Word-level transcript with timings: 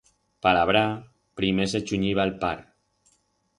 Pa 0.45 0.53
labrar, 0.57 0.85
primer 1.41 1.69
se 1.75 1.83
chunyiba 1.91 2.27
el 2.31 2.35
par. 2.45 2.57